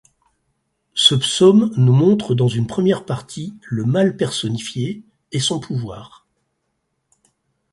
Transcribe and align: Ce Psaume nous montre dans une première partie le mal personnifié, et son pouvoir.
Ce 0.95 1.13
Psaume 1.13 1.71
nous 1.77 1.93
montre 1.93 2.33
dans 2.33 2.47
une 2.47 2.65
première 2.65 3.05
partie 3.05 3.53
le 3.61 3.85
mal 3.85 4.17
personnifié, 4.17 5.03
et 5.31 5.39
son 5.39 5.59
pouvoir. 5.59 6.25